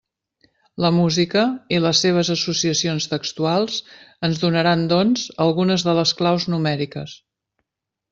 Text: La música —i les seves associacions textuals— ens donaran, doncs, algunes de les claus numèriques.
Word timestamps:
La 0.83 0.89
música 0.99 1.41
—i 1.73 1.81
les 1.87 1.99
seves 2.05 2.31
associacions 2.35 3.07
textuals— 3.11 3.77
ens 4.29 4.41
donaran, 4.45 4.87
doncs, 4.95 5.27
algunes 5.49 5.85
de 5.89 5.95
les 5.99 6.15
claus 6.23 6.49
numèriques. 6.55 7.15